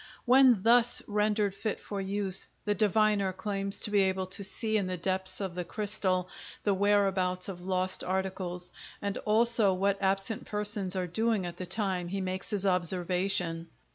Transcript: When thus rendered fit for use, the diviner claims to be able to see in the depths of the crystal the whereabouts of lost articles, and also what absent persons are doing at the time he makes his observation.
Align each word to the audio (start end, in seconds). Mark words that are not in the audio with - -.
When 0.25 0.63
thus 0.63 1.03
rendered 1.07 1.53
fit 1.53 1.79
for 1.79 2.01
use, 2.01 2.47
the 2.65 2.73
diviner 2.73 3.31
claims 3.31 3.79
to 3.81 3.91
be 3.91 4.01
able 4.01 4.25
to 4.25 4.43
see 4.43 4.75
in 4.75 4.87
the 4.87 4.97
depths 4.97 5.39
of 5.39 5.53
the 5.53 5.63
crystal 5.63 6.27
the 6.63 6.73
whereabouts 6.73 7.47
of 7.47 7.61
lost 7.61 8.03
articles, 8.03 8.71
and 8.99 9.19
also 9.19 9.73
what 9.73 10.01
absent 10.01 10.45
persons 10.45 10.95
are 10.95 11.05
doing 11.05 11.45
at 11.45 11.57
the 11.57 11.67
time 11.67 12.07
he 12.07 12.19
makes 12.19 12.49
his 12.49 12.65
observation. 12.65 13.67